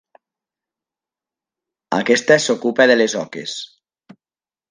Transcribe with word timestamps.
Aquesta 1.99 2.37
s'ocupa 2.47 2.87
de 2.93 2.95
les 3.01 3.17
oques. 3.23 3.57